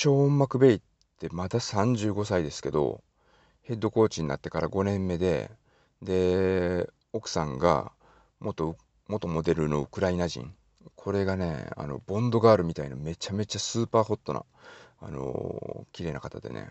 [0.00, 0.80] ショーン・マクベイっ
[1.18, 3.02] てまだ35歳ですけど
[3.62, 5.50] ヘッドコーチになってから5年目で
[6.02, 7.90] で奥さんが
[8.38, 8.76] 元
[9.08, 10.54] 元モデルのウクライナ人
[10.94, 14.44] これがねあのボンドガールみたいなめちゃめちゃスーパーホットな
[15.00, 16.68] あのー、綺麗な方でね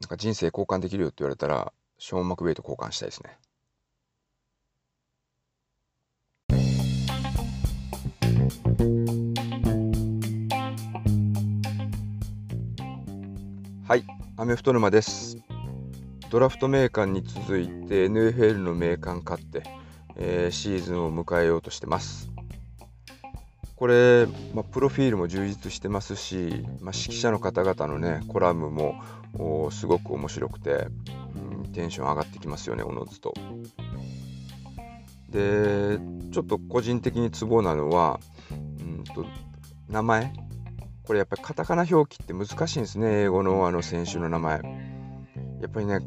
[0.00, 3.38] なんか人生交換できるよって言われたらショーン・マクベイと交換したいですね。
[13.90, 14.04] はい、
[14.36, 15.36] アメフト沼です。
[16.30, 19.64] ドラフト名鑑に続いて NFL の名鑑買って、
[20.14, 22.30] えー、シーズンを迎えようとしてます。
[23.74, 29.02] これ、まあ、プロフィールも充実してますし、まあ、指揮者の方々のねコラムも
[29.72, 30.86] すごく面白くて、
[31.64, 33.34] うん、テンション上がってきますよねおのずと。
[35.30, 35.98] で
[36.30, 38.20] ちょっと個人的にツボなのは、
[38.52, 39.26] うんと
[39.88, 40.32] 名前
[41.10, 44.60] これやっぱりカタカナ表記って難しいんですね英語のあの選手の名前。
[45.60, 45.98] やっぱりね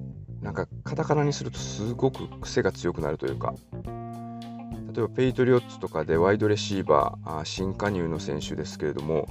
[0.42, 3.54] なんかカタカナにするとすごく癖が強くなるというか。
[3.84, 9.28] 例えばペイトリオッツとかでワイドレシーバーあ新加入の選手ですけれども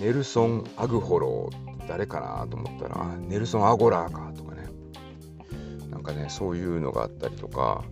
[0.00, 4.68] ネルソン・アグホロー誰かなと思ったらネルソン・アゴラーかとかね。
[5.90, 7.82] なんかねそういうのがあったりとか。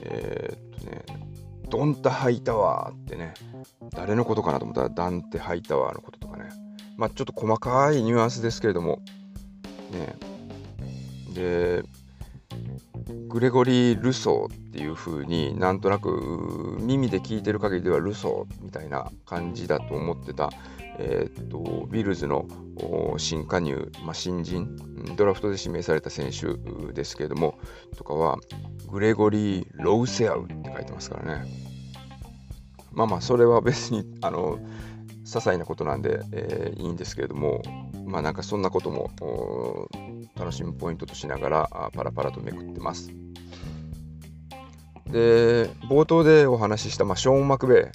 [0.00, 1.04] えー、っとね
[1.68, 3.34] ドンタ・ハイタワーってね
[3.94, 6.21] 誰のことかなと思ったらダンテ・ハイタワーのこと
[7.02, 9.00] まあ、ちょっと細かいニュアンスですけれども、
[9.90, 10.14] ね、
[11.34, 11.82] で、
[13.26, 20.50] グレゴリー・ルソーっていう風になんとなく耳で聞いてる限りではルソーみたいな感じだと思ってた、
[21.00, 22.46] えー、っとビルズの
[23.16, 24.76] 新加入、まあ、新人
[25.16, 26.54] ドラフトで指名された選手
[26.92, 27.58] ですけれども
[27.96, 28.38] とかは
[28.86, 31.72] グレゴリー・ロウセアウって書いてますからね。
[32.92, 34.60] まあまあそれは別にあの
[35.24, 37.62] 些細なことなんで、えー、いいんですけれども
[38.04, 39.10] まあなんかそんなことも
[40.36, 43.10] 楽しむポイントとしながらパラパラとめくってます。
[45.06, 47.90] で冒頭でお話しした、まあ、ショーン・マクベイ、ま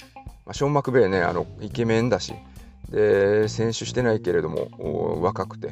[0.48, 2.32] あ、ショーン・マクベイねあのイケメンだし
[2.90, 5.70] で選手してないけれども若くて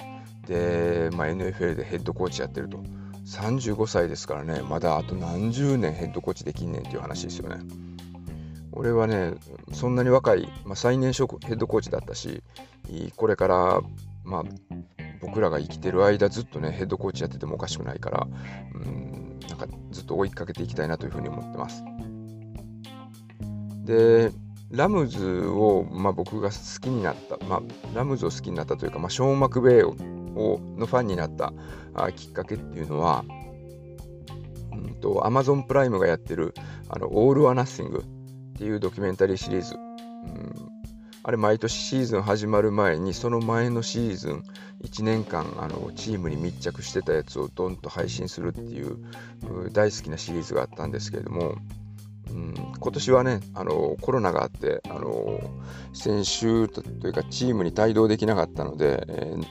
[0.48, 2.82] で、まあ、NFL でヘッドコーチやってると
[3.26, 7.56] 35歳ですからねまだあと何十年ヘッドコーチできんねんっていう話ですよね。
[8.76, 9.34] 俺はね
[9.72, 12.42] そんなに若い、まあ、最年少ヘッドコーチだったし
[13.16, 13.80] これから
[14.24, 14.42] まあ
[15.20, 18.28] 僕らが生きてる間ずっとねヘッドコーチやっててもおかしくないから
[18.74, 21.82] うんなんかずっと追いかけていきたいなというふうに思ってます。
[23.84, 24.32] で
[24.70, 27.62] ラムズを、まあ、僕が好きになった、まあ、
[27.94, 29.94] ラムズを好きになったというか、まあ、ショーン・マクベイを
[30.76, 31.52] のファンになった
[31.94, 33.24] あきっかけっていうのは、
[34.72, 36.52] うんと、アマゾンプライムがやってる
[36.88, 38.04] あのオール・ア・ナッシング
[38.56, 40.54] っていうドキュメンタリーシリーズ、うん、
[41.22, 44.44] あれ毎年シーズン始まる前にその前のシーズン
[44.82, 48.96] 1年間あのチームに密着してたやつをドンと配信するっていう
[49.72, 51.56] 大好きなシリーズがあったんですけれども、
[52.30, 55.38] うん、今年はねあのコロナがあってあの
[55.92, 59.44] 先週というかチームに帯同できなかったので、えー、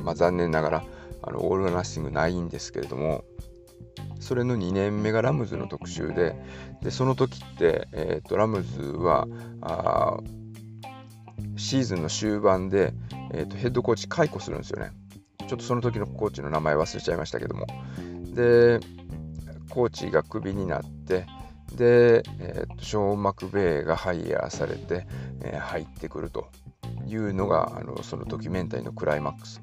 [0.00, 0.84] まあ、残念ながら
[1.22, 3.24] あのオールナッシングないんですけれども
[4.24, 6.34] それの2年目がラムズの特集で
[6.80, 9.28] でその時って、えーと、ラムズは
[9.60, 10.16] あ
[11.56, 12.94] シーズンの終盤で、
[13.32, 14.92] えーと、ヘッドコーチ解雇するんですよね。
[15.46, 17.66] ちょっとその時のコーチの名前忘れちゃいましたけども。
[18.34, 18.80] で
[19.68, 21.26] コーチがクビになって
[21.74, 25.06] で、えーと、ショーン・マクベイがハイヤーされて、
[25.42, 26.48] えー、入ってくると
[27.06, 29.60] いうのがあのそのドキュメンタリーのクライマックス。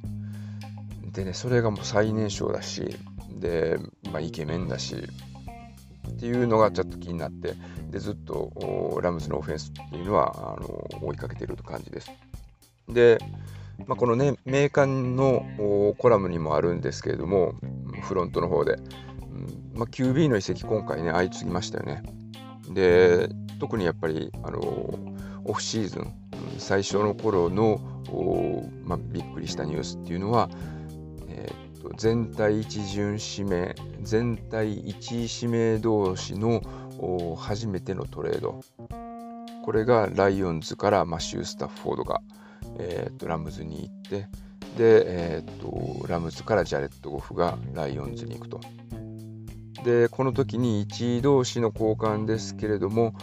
[1.13, 2.95] でねそれがもう最年少だし
[3.41, 3.77] で、
[4.11, 7.55] まあ、イケメンだしっていうのがちょっと気になって
[7.89, 12.11] でずっとラムズのオフェンスっていうのはあの追いかけている感じです。
[12.87, 13.17] で、
[13.87, 15.43] まあ、このね名鑑の
[15.97, 17.53] コラムにもあるんですけれども
[18.03, 22.03] フロントの方で、うんまあ、QB の移籍今回ね相次ぎましたよね。
[22.69, 23.29] で
[23.59, 24.59] 特にやっぱりあの
[25.43, 26.13] オフシーズン
[26.57, 27.79] 最初の頃の、
[28.85, 30.49] まあ、びっくりしたニュースっていうのは
[31.97, 36.61] 全体一巡指名全体1位指名同士の
[37.37, 38.61] 初めてのトレード
[39.63, 42.21] これがライオンズからマシュー・スタッフォードが、
[42.79, 44.27] えー、とラムズに行って
[44.77, 48.59] で、えー、とラムズからジャレット・ゴフがライオンズに行くと。
[49.83, 53.15] でこの時に1位同士の交換ですけれども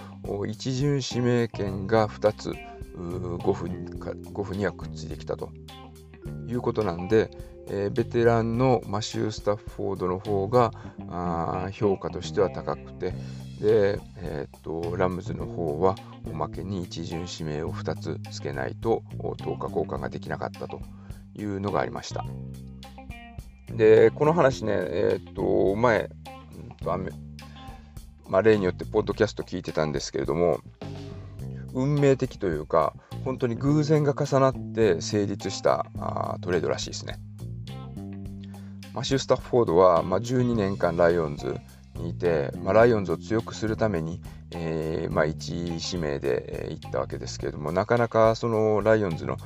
[0.49, 2.53] 一巡指名権が2つ
[2.97, 3.87] 5分
[4.33, 5.51] ,5 分にはくっついてきたと
[6.49, 7.31] いうことなんで、
[7.71, 10.73] え、ベテランのマシュー・スタッフォードの方が
[11.09, 13.13] あ評価としては高くて
[13.61, 15.97] で、えー、っとラムズの方は
[16.31, 20.81] おまけに一巡指名を2つつけないと10日交換ができなかったと
[21.35, 22.25] いうのがありました。
[23.75, 26.99] で、この話ね、えー、っと、前、うんと
[28.29, 30.61] まあ、例によってポッドキャスト聞いてたんですけれども、
[31.75, 32.95] 運命的というか、
[33.25, 37.19] 本当に偶然が重なって成立したあトレードらしいですね。
[38.99, 41.55] マシュー・スタッフォードは、まあ、12年間ライオンズ
[41.95, 49.37] にいて、まあ、ライオンズを強くするために、えーまあ、1指名で、え、行ったわけですけれどもなかなかそのライオンズの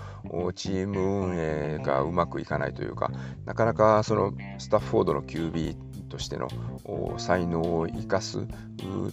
[0.54, 3.10] チーム運営がうまくいかないというか
[3.44, 6.48] なかなかそのスタッフォードの QB としての
[7.18, 8.46] 才能を生かす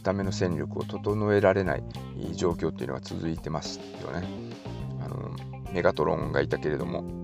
[0.03, 1.83] ための戦力を整えられない
[2.31, 4.25] 状況っていうのが続いてますよね。
[5.03, 5.31] あの
[5.73, 7.18] メガトロンがいたけれども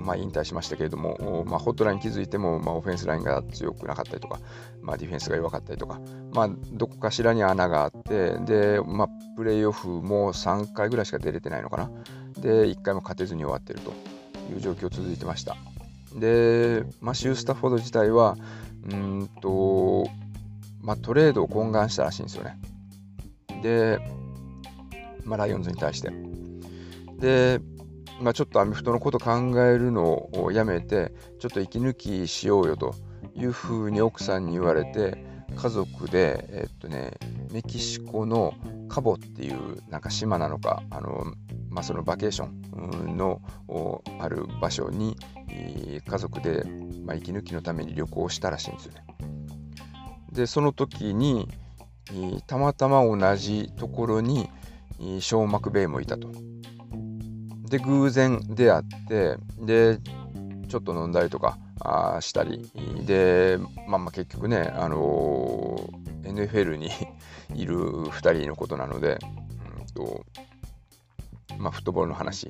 [0.00, 4.38] まあ、引退しましたけれども、まあ、ホットライン気づいても、まあ、オフェンスラインが強くなかったりとか、
[4.80, 6.00] まあ、ディフェンスが弱かったりとか、
[6.32, 11.90] まあ、どこかしらに穴があって、で、まあ、プレーオフも3回ぐらいしか出れてないのかな。
[12.40, 13.92] で、1回も勝てずに終わってると
[14.52, 15.56] いう状況続いてました。
[16.14, 18.36] で、マシュー・スタッフォード自体は、
[18.90, 20.06] うんと、
[20.82, 22.58] まあ、トレードを懇願したらしいんですよね。
[23.62, 23.98] で、
[25.24, 26.10] まあ、ライオンズに対して。
[27.18, 27.60] で、
[28.20, 29.30] まあ、ちょっとアメフトのこと考
[29.62, 32.94] えるのをやめてちょっと息抜きしようよと
[33.34, 35.24] いうふうに奥さんに言われて
[35.56, 37.12] 家族で、えっとね、
[37.50, 38.54] メキシコの
[38.88, 41.24] カボっていうなんか島なのかあの、
[41.68, 43.40] まあ、そのバケーションの
[44.18, 45.16] ある場所に
[45.48, 46.64] 家族で、
[47.04, 49.04] まあ、息抜きのために旅行したらしいんですよね。
[50.32, 51.48] でその時に
[52.46, 54.48] たまたま同じところに
[54.98, 56.30] ショー・マクベイもいたと。
[57.72, 59.98] で偶然出会ってで
[60.68, 62.70] ちょっと飲んだりとかあしたり。
[63.06, 63.58] で、
[63.88, 66.90] まあ、まあ結局ね、あのー、NFL に
[67.56, 69.18] いる2人のことなので、
[69.80, 70.26] うんと
[71.58, 72.46] まあ、フットボールの話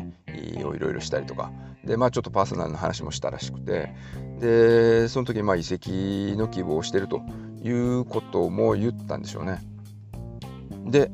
[0.64, 1.52] をいろいろしたりとか。
[1.84, 3.94] で、まあ、ちょっとパーソナルの話もしたらしくて。
[4.40, 7.20] でその時まあ移籍の希望をしてると
[7.62, 9.62] いうことも言ったんでしょうね。
[10.84, 11.12] で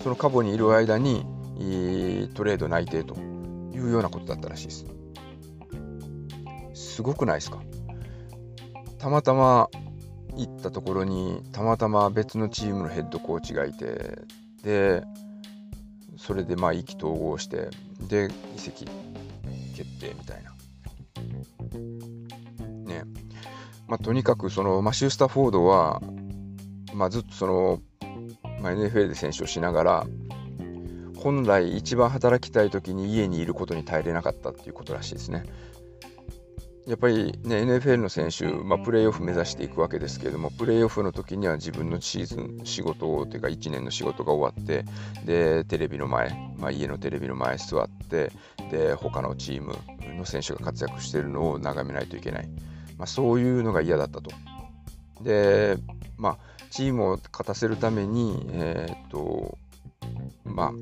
[0.00, 1.26] そのカボにいる間に
[2.34, 4.86] トレード内定というようなことだったらしいです。
[6.74, 7.60] すごくないですか？
[8.98, 9.68] たまたま
[10.36, 14.18] 行ったところにたまたま別のチームのヘッドコーチがいて
[14.62, 15.02] で
[16.16, 17.70] それでまあ意気投合して
[18.08, 18.86] で移籍
[19.74, 20.50] 決定みたいな。
[22.86, 23.04] ね
[23.88, 26.00] まあ、とにかくそのマシュー・スタフォードは、
[26.94, 27.80] まあ、ずっとその、
[28.60, 30.06] まあ、NFL で選手をしながら
[31.20, 35.44] 本来一番働きたい時に家にいることに耐えれなかったっていうことらしいですね。
[36.86, 44.84] やっぱりね、NFL の選手、まあ、プレーオフ目指していくわけですけれども、プレーオフの時には自分のシーズン、仕事というか1年の仕事が終わって、
[45.24, 48.32] で、テレビの前、まあ、家のテレビの前座って、
[48.70, 49.76] で、他のチーム
[50.16, 52.48] の選手が活躍しているのを眺めないといけない。
[52.96, 54.30] まあ、そういうのが嫌だったと。
[55.22, 55.76] で、
[56.16, 56.38] まあ、
[56.70, 59.58] チームを勝たせるために、えー、っと、
[60.44, 60.72] まあ、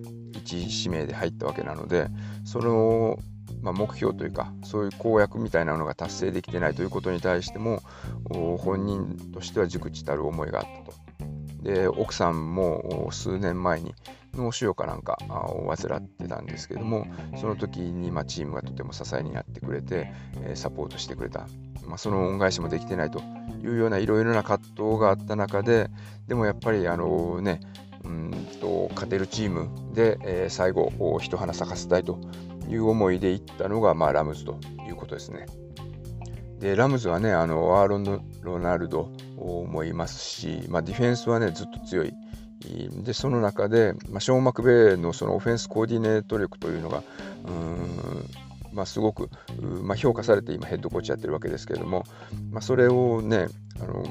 [0.56, 2.08] 一指名で入ったわけなので
[2.44, 3.18] その、
[3.62, 7.82] まあ、目標というかそういう公約みたいなのが達成できてないということに対しても
[8.58, 11.08] 本人としては熟知たる思いがあったと。
[11.62, 13.94] で奥さんも数年前に
[14.34, 15.18] 脳腫瘍かなんか
[15.48, 17.06] を患ってたんですけども
[17.36, 20.12] その時にまチームがとても支えになってくれて
[20.54, 21.48] サポートしてくれた、
[21.84, 23.20] まあ、その恩返しもできてないと
[23.62, 25.90] いうようないろいろな葛藤があった中で
[26.28, 27.60] でもやっぱりあのね
[28.08, 32.18] うんと勝てるチームで、えー、最後一花咲かせたいと
[32.68, 35.46] いう思いでいったのが、まあ、ラムズということですね。
[36.58, 42.12] でラムズはねあのアーロン・ロナルドもいますし、まあ、ディフェンスはねずっと強い。
[43.04, 47.04] でその中で、まあ、ショーン・マクベイのそのオフェンスコーディネート力というのが
[47.46, 48.24] うん
[48.72, 49.30] まあ、すごく、
[49.82, 52.04] まあ、評価されて今ヘッドコーチやってるわけですけれども、
[52.50, 53.48] まあ、それをね
[53.80, 54.04] あの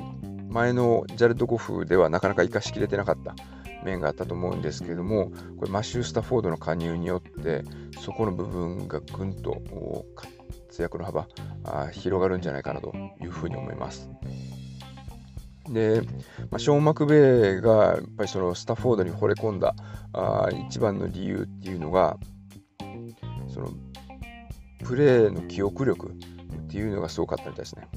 [0.49, 3.35] 前のジャレッド・ゴフではなかなか生かしきれてなかった
[3.83, 7.63] 面があったと思うんですけれどもこれマシュー・スタフォードの加入によって
[8.01, 9.61] そこの部分がぐんと
[10.15, 11.27] 活躍の幅
[11.63, 14.09] あ広がるんじゃないかなというふうに思います。
[15.69, 16.01] で、
[16.49, 19.75] まあ、ショーン・マクベイがやっぱりそのスタフォードに惚れ込んだ
[20.13, 22.17] あ一番の理由っていうのが
[23.53, 23.69] その
[24.83, 26.11] プレーの記憶力っ
[26.69, 27.87] ていうのがすごかったみたいですね。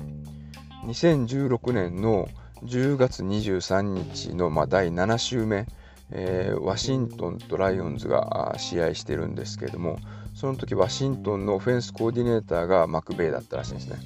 [0.87, 2.29] 2016年の
[2.65, 5.67] 10月23日の、まあ、第7週目、
[6.11, 9.99] えー、ワシントンとライオンズが試合してるんですけれども
[10.35, 13.99] その時ワシントンのオフェンスコーディネーターがマクベイだったらしいんですね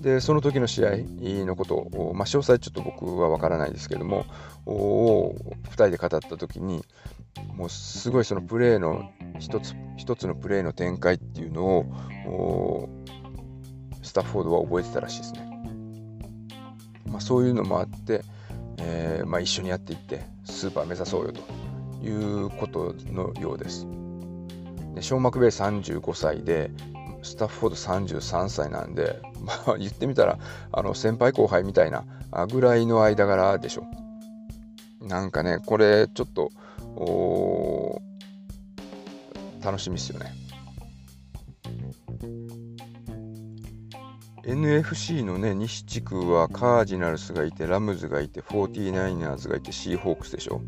[0.00, 0.90] でその時の試合
[1.44, 4.24] のことを、まあ、詳細ちょっと僕は分からないですけども
[4.66, 6.84] 2人で語った時に
[7.54, 11.64] もうすごいそのプレーの一つ一つのプレーの展開っていうの
[12.26, 12.88] を
[14.02, 15.49] スタッフォードは覚えてたらしいですね。
[17.10, 18.22] まあ、そういうのもあって、
[18.78, 23.86] えー、まあ、一緒にやっていってスーパー目指そうよということのようです。
[24.94, 26.70] でショーマクベイ35歳で
[27.22, 30.38] スタッフォード33歳なんで、 まあ、言ってみたら
[30.72, 32.04] あの先輩後輩みたいな
[32.50, 33.84] ぐらいの間柄でしょ。
[35.02, 36.50] なんかねこれちょっと
[39.62, 40.49] 楽しみですよね。
[44.44, 50.60] NFC のね西地区はカージナルスがいてラムズがいて 49ers がいてシーホークスでしょ。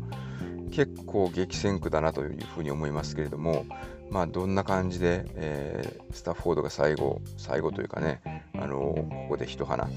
[0.71, 3.65] 結構激戦区だなというふうに思いますけれども
[4.09, 8.21] まあどんな感じで、えー、スタッフォードが最後最後というかね
[8.55, 9.87] あのー、ここで一花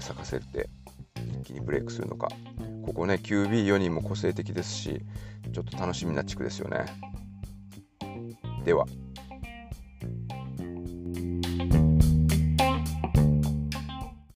[0.00, 0.68] 咲かせて
[1.40, 2.28] 一気にブレイクするのか。
[2.84, 5.00] ここね QB4 人も個性的ですし
[5.52, 6.84] ちょっと楽しみな地区ですよね。
[8.64, 8.86] では。